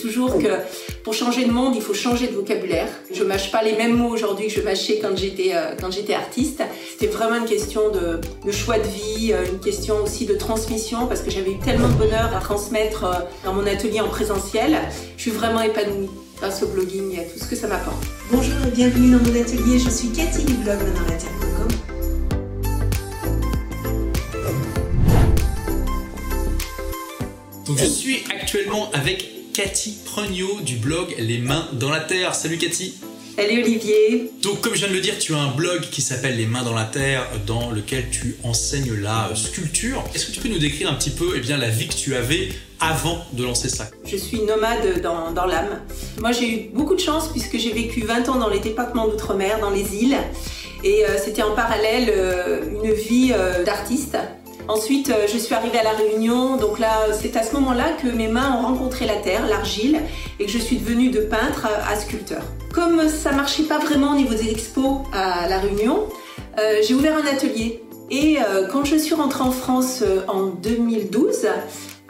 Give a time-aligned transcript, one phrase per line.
[0.00, 0.48] toujours que
[1.04, 2.88] pour changer de monde, il faut changer de vocabulaire.
[3.12, 6.14] Je mâche pas les mêmes mots aujourd'hui que je mâchais quand j'étais euh, quand j'étais
[6.14, 6.62] artiste.
[6.90, 11.06] C'était vraiment une question de, de, choix de vie, euh, une question aussi de transmission
[11.06, 14.78] parce que j'avais eu tellement de bonheur à transmettre euh, dans mon atelier en présentiel.
[15.16, 18.02] Je suis vraiment épanouie grâce au blogging et à tout ce que ça m'apporte.
[18.30, 19.78] Bonjour et bienvenue dans mon atelier.
[19.78, 20.78] Je suis Cathy du blog
[27.66, 32.34] Donc je suis actuellement avec Cathy Preugnot du blog Les Mains dans la Terre.
[32.34, 32.94] Salut Cathy
[33.36, 36.36] Salut Olivier Donc comme je viens de le dire, tu as un blog qui s'appelle
[36.36, 40.04] Les Mains dans la Terre dans lequel tu enseignes la sculpture.
[40.14, 42.14] Est-ce que tu peux nous décrire un petit peu eh bien, la vie que tu
[42.14, 43.90] avais avant de lancer ça?
[44.04, 45.80] Je suis nomade dans, dans l'âme.
[46.18, 49.58] Moi j'ai eu beaucoup de chance puisque j'ai vécu 20 ans dans les départements d'outre-mer,
[49.60, 50.18] dans les îles.
[50.84, 54.16] Et euh, c'était en parallèle euh, une vie euh, d'artiste
[54.70, 56.56] Ensuite, euh, je suis arrivée à La Réunion.
[56.56, 60.00] Donc là, c'est à ce moment-là que mes mains ont rencontré la terre, l'argile,
[60.38, 62.44] et que je suis devenue de peintre à sculpteur.
[62.72, 66.04] Comme ça marchait pas vraiment au niveau des expos à La Réunion,
[66.60, 67.82] euh, j'ai ouvert un atelier.
[68.12, 71.48] Et euh, quand je suis rentrée en France en 2012,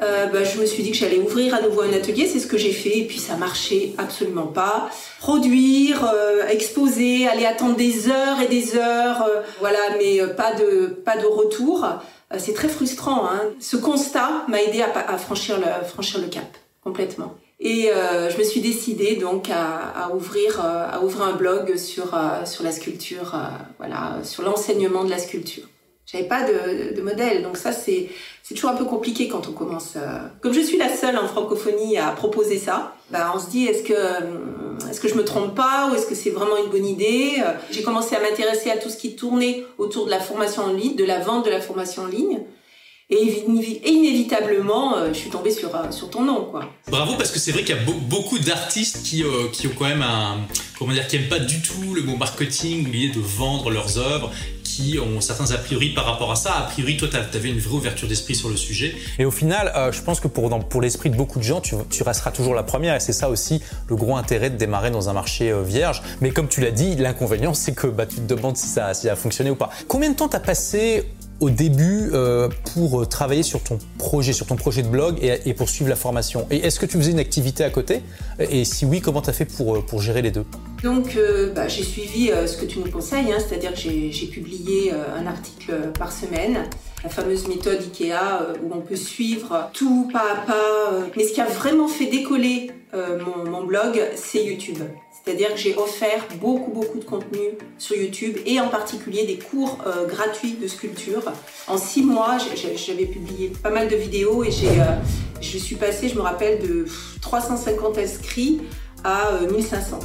[0.00, 2.58] bah, je me suis dit que j'allais ouvrir à nouveau un atelier, c'est ce que
[2.58, 4.90] j'ai fait, et puis ça marchait absolument pas.
[5.18, 6.10] Produire,
[6.48, 9.28] exposer, aller attendre des heures et des heures,
[9.60, 11.86] voilà, mais pas de pas de retour.
[12.32, 13.28] Euh, c'est très frustrant.
[13.28, 13.50] Hein.
[13.60, 17.34] Ce constat m'a aidé à, franchir, le, franchir le cap complètement.
[17.58, 22.18] Et euh, je me suis décidée donc à, ouvrir, euh, à ouvrir un blog sur,
[22.46, 23.36] sur la sculpture,
[23.78, 25.64] voilà, sur l'enseignement de la sculpture.
[26.10, 28.08] J'avais pas de, modèle, donc ça c'est
[28.50, 29.94] toujours un peu compliqué quand on commence.
[29.96, 33.66] Euh, comme je suis la seule en francophonie à proposer ça, bah on se dit
[33.66, 36.70] est-ce que euh, est-ce que je me trompe pas ou est-ce que c'est vraiment une
[36.70, 37.34] bonne idée?
[37.38, 40.72] Euh, J'ai commencé à m'intéresser à tout ce qui tournait autour de la formation en
[40.72, 42.40] ligne, de la vente de la formation en ligne.
[43.12, 43.44] Et
[43.86, 46.52] inévitablement, je suis tombée sur, sur ton nom.
[46.86, 50.02] Bravo, parce que c'est vrai qu'il y a beaucoup d'artistes qui, qui ont quand même
[50.02, 50.38] un,
[50.78, 54.30] comment dire, qui aiment pas du tout le mot marketing, l'idée de vendre leurs œuvres,
[54.70, 56.52] qui ont certains a priori par rapport à ça.
[56.54, 58.94] A priori, toi, tu avais une vraie ouverture d'esprit sur le sujet.
[59.18, 62.02] Et au final, euh, je pense que pour, l'esprit de beaucoup de gens, tu, tu
[62.02, 62.94] resteras toujours la première.
[62.94, 66.02] Et c'est ça aussi le gros intérêt de démarrer dans un marché euh, vierge.
[66.20, 69.06] Mais comme tu l'as dit, l'inconvénient, c'est que bah, tu te demandes si ça, si
[69.06, 69.70] ça a fonctionné ou pas.
[69.88, 71.06] Combien de temps t'as passé
[71.40, 75.54] au début euh, pour travailler sur ton projet, sur ton projet de blog et, et
[75.54, 78.00] pour suivre la formation est-ce que tu faisais une activité à côté?
[78.38, 80.44] Et si oui, comment tu as fait pour, pour gérer les deux?
[80.82, 84.26] Donc euh, bah, j'ai suivi euh, ce que tu nous conseilles, hein, c'est-à-dire que j'ai
[84.26, 86.64] publié euh, un article par semaine,
[87.04, 90.92] la fameuse méthode IKEA où on peut suivre tout pas à pas.
[91.16, 94.78] Mais ce qui a vraiment fait décoller mon, blog, c'est YouTube.
[95.24, 99.78] C'est-à-dire que j'ai offert beaucoup beaucoup de contenu sur YouTube et en particulier des cours
[100.08, 101.22] gratuits de sculpture.
[101.68, 102.38] En six mois,
[102.76, 106.86] j'avais publié pas mal de vidéos et je suis passée, je me rappelle, de
[107.20, 108.62] 350 inscrits
[109.04, 110.00] à 1500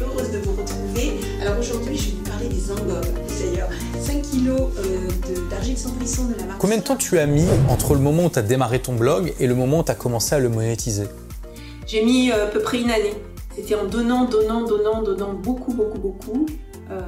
[0.00, 1.12] heureuse de vous retrouver.
[1.40, 3.00] Alors aujourd'hui, je vais vous parler des angles.
[3.40, 3.68] D'ailleurs,
[4.00, 6.60] 5 kilos euh, d'argile sans frisson de la marque.
[6.60, 9.34] Combien de temps tu as mis entre le moment où tu as démarré ton blog
[9.38, 11.04] et le moment où tu as commencé à le monétiser?
[11.86, 13.14] J'ai mis euh, à peu près une année.
[13.54, 16.46] C'était en donnant, donnant, donnant, donnant beaucoup, beaucoup, beaucoup
[16.90, 17.00] euh,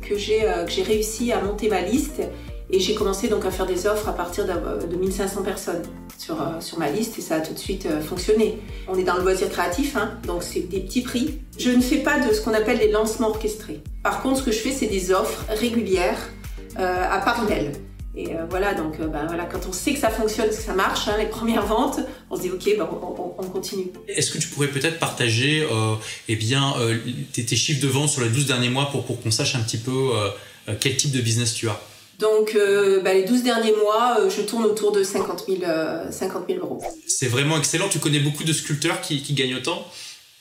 [0.00, 2.22] que j'ai réussi à monter ma liste
[2.70, 5.82] et j'ai commencé donc à faire des offres à partir de 1500 personnes
[6.16, 8.58] sur, euh, sur ma liste et ça a tout de suite euh, fonctionné.
[8.88, 11.40] On est dans le loisir créatif, hein, donc c'est des petits prix.
[11.58, 13.82] Je ne fais pas de ce qu'on appelle des lancements orchestrés.
[14.02, 16.30] Par contre, ce que je fais, c'est des offres régulières
[16.78, 17.72] euh, à part d'elles.
[18.14, 21.16] Et voilà, donc ben, voilà, quand on sait que ça fonctionne, que ça marche, hein,
[21.18, 22.00] les premières ventes,
[22.30, 23.86] on se dit ok, ben, on, continue.
[24.06, 25.66] Est-ce que tu pourrais peut-être partager
[26.28, 26.74] eh bien,
[27.32, 29.60] tes, tes, chiffres de vente sur les 12 derniers mois pour, pour qu'on sache un
[29.60, 30.10] petit peu
[30.80, 31.80] quel type de business tu as?
[32.22, 36.04] Donc, euh, bah, les 12 derniers mois, euh, je tourne autour de 50 000, euh,
[36.60, 36.80] euros.
[37.08, 37.88] C'est vraiment excellent.
[37.88, 39.84] Tu connais beaucoup de sculpteurs qui, gagnent autant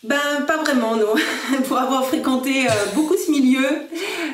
[0.03, 1.13] Ben, pas vraiment, non.
[1.67, 3.88] Pour avoir fréquenté beaucoup ce milieu,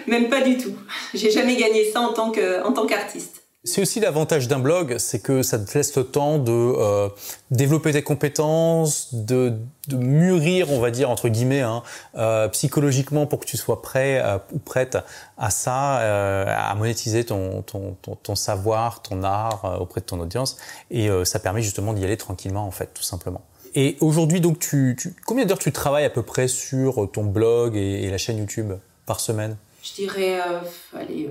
[0.08, 0.76] même pas du tout.
[1.14, 3.44] J'ai jamais gagné ça en tant qu'artiste.
[3.68, 7.10] C'est aussi l'avantage d'un blog, c'est que ça te laisse le temps de euh,
[7.52, 9.54] développer tes compétences, de,
[9.90, 11.84] de, mûrir, on va dire entre guillemets, hein,
[12.16, 14.98] euh, psychologiquement pour que tu sois prêt euh, ou prête
[15.38, 20.22] à ça, euh, à monétiser ton, ton, ton, savoir, ton art euh, auprès de ton
[20.22, 20.56] audience.
[20.90, 23.42] Et ça permet justement d'y aller tranquillement, en fait, tout simplement.
[23.80, 27.76] Et aujourd'hui, donc, tu, tu combien d'heures tu travailles à peu près sur ton blog
[27.76, 28.74] et, et la chaîne YouTube
[29.06, 29.56] par semaine?
[29.84, 30.40] Je dirais,
[30.94, 31.30] allez,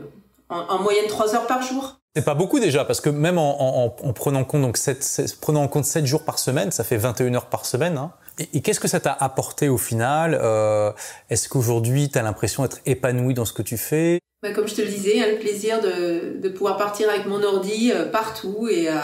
[0.48, 1.98] en, en moyenne trois heures par jour.
[2.14, 5.62] C'est pas beaucoup déjà, parce que même en, en, en prenant, compte, donc 7, prenant
[5.62, 7.98] en compte 7 jours par semaine, ça fait 21 heures par semaine.
[7.98, 8.12] Hein.
[8.38, 10.92] Et, et qu'est-ce que ça t'a apporté au final euh,
[11.28, 14.20] Est-ce qu'aujourd'hui, tu as l'impression d'être épanoui dans ce que tu fais?
[14.42, 17.42] Bah, Comme je te le disais, hein, le plaisir de, de, pouvoir partir avec mon
[17.42, 18.94] ordi euh, partout et, euh,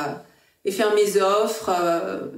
[0.64, 2.28] et, faire mes offres, euh,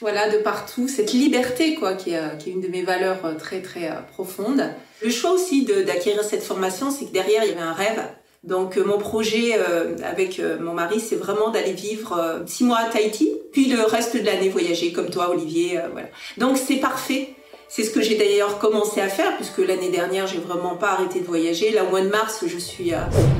[0.00, 3.90] voilà, de partout, cette liberté, quoi, qui est, est une de mes valeurs très, très
[4.12, 4.70] profondes.
[5.02, 8.02] Le choix aussi d'acquérir cette formation, c'est que derrière, il y avait un rêve.
[8.44, 9.58] Donc mon projet
[10.04, 14.24] avec mon mari, c'est vraiment d'aller vivre six mois à Tahiti, puis le reste de
[14.24, 15.80] l'année voyager comme toi, Olivier.
[15.92, 16.08] voilà.
[16.38, 17.34] Donc c'est parfait
[17.68, 21.20] c'est ce que j'ai d'ailleurs commencé à faire puisque l'année dernière j'ai vraiment pas arrêté
[21.20, 21.70] de voyager.
[21.72, 22.92] Là au mois de mars je suis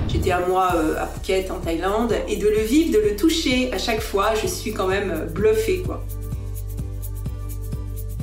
[0.09, 3.71] j'étais un mois euh, à Phuket en Thaïlande et de le vivre, de le toucher
[3.73, 6.03] à chaque fois, je suis quand même euh, bluffée quoi.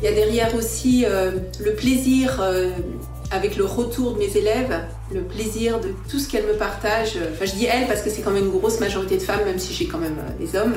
[0.03, 1.31] Il y a derrière aussi euh,
[1.63, 2.41] le plaisir
[3.33, 4.79] avec le retour de mes élèves,
[5.11, 7.17] le plaisir de tout ce qu'elles me partagent.
[7.33, 9.59] Enfin, je dis elles parce que c'est quand même une grosse majorité de femmes, même
[9.59, 10.75] si j'ai quand même euh, des hommes.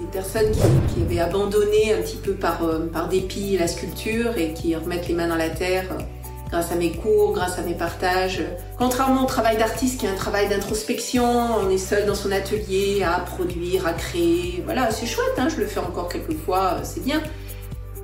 [0.00, 4.52] Des personnes qui, avaient abandonné un petit peu par, euh, par dépit la sculpture et
[4.52, 6.02] qui remettent les mains dans la terre euh,
[6.50, 8.42] grâce à mes cours, grâce à mes partages.
[8.78, 11.24] Contrairement au travail d'artiste qui est un travail d'introspection,
[11.60, 14.62] on est seul dans son atelier à produire, à créer.
[14.64, 17.22] Voilà, c'est chouette, hein, je le fais encore quelques fois, c'est bien.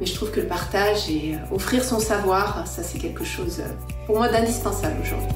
[0.01, 3.61] Mais je trouve que le partage et euh, offrir son savoir, ça c'est quelque chose
[3.61, 3.69] euh,
[4.07, 5.29] pour moi d'indispensable aujourd'hui.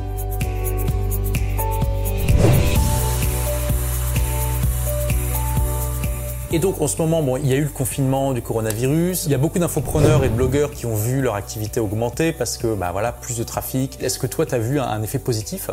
[6.55, 9.25] Et donc en ce moment, bon, il y a eu le confinement du coronavirus.
[9.25, 12.59] Il y a beaucoup d'infopreneurs et de blogueurs qui ont vu leur activité augmenter parce
[12.59, 13.99] que bah, voilà, plus de trafic.
[14.03, 15.71] Est-ce que toi, tu as vu un, effet positif?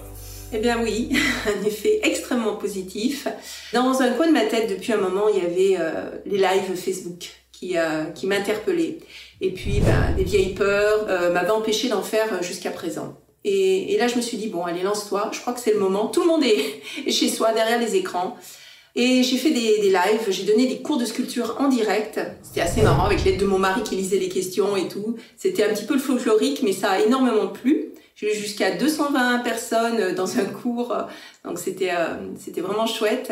[0.53, 1.12] Eh bien oui,
[1.47, 3.27] un effet extrêmement positif.
[3.74, 6.74] Dans un coin de ma tête, depuis un moment, il y avait euh, les lives
[6.75, 9.00] Facebook qui, euh, qui m'interpellait.
[9.41, 13.17] Et puis, ben, des vieilles peurs euh, m'avaient empêché d'en faire jusqu'à présent.
[13.44, 15.29] Et, là, je me suis dit, bon, allez, lance-toi.
[15.33, 16.07] Je crois que c'est le moment.
[16.07, 18.38] Tout le monde est, chez soi, derrière les écrans.
[18.95, 22.19] Et j'ai fait des, lives, j'ai donné des cours de sculpture en direct.
[22.44, 25.15] C'était assez marrant avec l'aide de mon mari qui lisait les questions et tout.
[25.38, 27.91] C'était un petit peu le folklorique, mais ça a énormément plu.
[28.15, 30.94] J'ai eu jusqu'à 220 personnes dans un cours,
[31.45, 33.31] donc c'était euh, c'était vraiment chouette.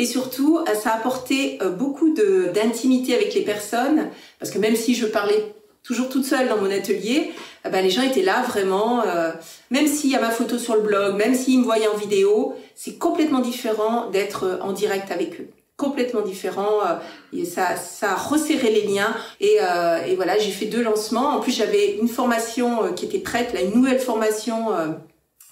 [0.00, 2.14] Et surtout, euh, ça a apporté euh, beaucoup
[2.54, 4.08] d'intimité avec les personnes,
[4.38, 5.52] parce que même si je parlais
[5.82, 7.32] toujours toute seule dans mon atelier,
[7.66, 9.02] euh, bah, les gens étaient là vraiment,
[9.70, 12.54] même s'il y a ma photo sur le blog, même s'ils me voyaient en vidéo,
[12.74, 15.48] c'est complètement différent d'être en direct avec eux.
[15.76, 16.80] Complètement différent,
[17.34, 19.14] et ça, ça a resserré les liens.
[19.40, 19.58] Et,
[20.16, 21.36] voilà, j'ai fait deux lancements.
[21.36, 24.68] En plus, j'avais une formation qui était prête, une nouvelle formation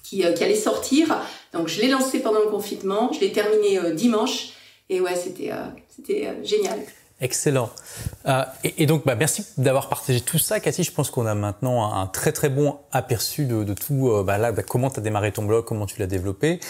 [0.03, 1.19] qui allait sortir
[1.53, 4.51] donc je l'ai lancé pendant le confinement, je l'ai terminé euh, dimanche
[4.91, 6.79] et ouais, c'était euh, c'était euh, génial.
[7.21, 7.69] Excellent.
[8.63, 10.85] et, donc, bah, merci d'avoir partagé tout ça, Cathy.
[10.85, 14.23] Je pense qu'on a maintenant un, très très bon aperçu de, tout.
[14.25, 16.61] bah, là, bah, comment tu as démarré ton blog, comment tu l'as développé.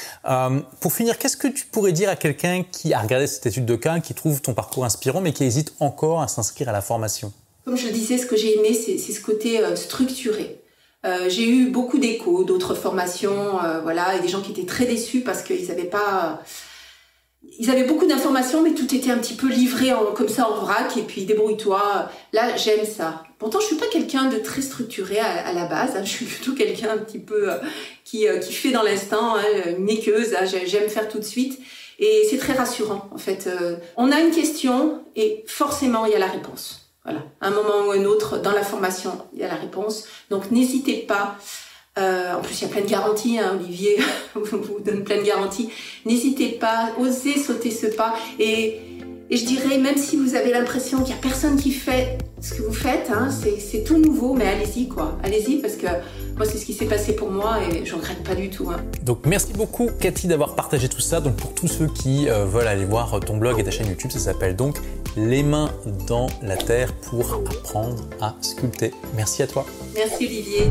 [0.81, 3.77] pour finir, qu'est-ce que tu pourrais dire à quelqu'un qui a regardé cette étude de
[3.77, 7.31] cas, qui trouve ton parcours inspirant, mais qui hésite encore à s'inscrire à la formation?
[7.67, 10.63] Comme je le disais, ce que j'ai aimé, c'est ce côté structuré.
[11.05, 14.85] Euh, j'ai eu beaucoup d'échos, d'autres formations, euh, voilà, et des gens qui étaient très
[14.85, 16.43] déçus parce qu'ils n'avaient pas,
[17.59, 20.56] ils avaient beaucoup d'informations, mais tout était un petit peu livré en, comme ça en
[20.56, 22.11] vrac, et puis débrouille-toi.
[22.33, 23.23] Là, j'aime ça.
[23.39, 25.97] Pourtant, je suis pas quelqu'un de très structuré à, la base.
[25.97, 26.03] Hein.
[26.03, 27.59] je suis plutôt quelqu'un un petit peu euh,
[28.05, 30.35] qui, qui fait dans l'instant, hein, une équeuse.
[30.35, 30.47] Hein.
[30.47, 31.61] j'aime faire tout de suite.
[32.00, 33.49] Et c'est très rassurant, en fait.
[33.97, 36.88] on a une question et forcément, il y a la réponse.
[37.05, 37.23] Voilà.
[37.41, 40.06] un moment ou un autre, dans la formation, il y a la réponse.
[40.31, 41.37] Donc n'hésitez pas.
[41.99, 43.39] Euh, en plus, il y a plein de garanties.
[43.39, 43.99] Hein, Olivier
[44.35, 45.71] vous donne plein de garanties.
[46.05, 48.15] N'hésitez pas, osez sauter ce pas.
[48.39, 48.81] Et,
[49.31, 52.62] je dirais, même si vous avez l'impression qu'il n'y a personne qui fait ce que
[52.62, 55.19] vous faites, hein, c'est tout nouveau, mais allez-y, quoi.
[55.23, 55.87] Allez-y, parce que
[56.38, 58.71] moi, c'est ce qui s'est passé pour moi et je regrette pas du tout.
[58.71, 58.76] Hein.
[59.02, 61.21] Donc, merci beaucoup, Cathy, d'avoir partagé tout ça.
[61.21, 64.12] Donc, pour tous ceux qui euh, veulent aller voir ton blog et ta chaîne YouTube,
[64.12, 64.78] ça s'appelle donc
[65.16, 65.68] Les mains
[66.07, 68.92] dans la terre pour apprendre à sculpter.
[69.16, 69.66] Merci à toi.
[69.97, 70.71] Merci, Olivier.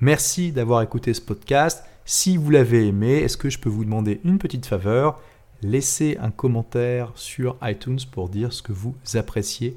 [0.00, 1.84] Merci d'avoir écouté ce podcast.
[2.06, 5.20] Si vous l'avez aimé, est-ce que je peux vous demander une petite faveur?
[5.60, 9.76] Laissez un commentaire sur iTunes pour dire ce que vous appréciez